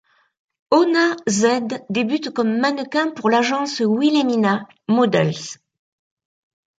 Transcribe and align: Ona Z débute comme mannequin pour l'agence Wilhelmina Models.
Ona 0.71 1.15
Z 1.27 1.83
débute 1.91 2.31
comme 2.33 2.57
mannequin 2.57 3.11
pour 3.11 3.29
l'agence 3.29 3.81
Wilhelmina 3.81 4.67
Models. 4.87 5.59